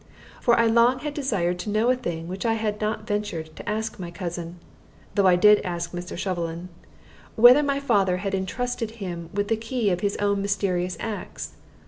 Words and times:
For 0.41 0.57
I 0.59 0.65
long 0.65 0.97
had 1.01 1.13
desired 1.13 1.59
to 1.59 1.69
know 1.69 1.91
a 1.91 1.95
thing 1.95 2.27
which 2.27 2.43
I 2.43 2.53
had 2.53 2.81
not 2.81 3.05
ventured 3.05 3.55
to 3.55 3.69
ask 3.69 3.99
my 3.99 4.09
cousin 4.09 4.55
though 5.13 5.27
I 5.27 5.35
did 5.35 5.61
ask 5.61 5.91
Mr. 5.91 6.17
Shovelin 6.17 6.69
whether 7.35 7.61
my 7.61 7.79
father 7.79 8.17
had 8.17 8.33
intrusted 8.33 8.93
him 8.97 9.29
with 9.31 9.47
the 9.47 9.55
key 9.57 9.91
of 9.91 9.99
his 9.99 10.15
own 10.17 10.41
mysterious 10.41 10.97
acts. 10.99 11.53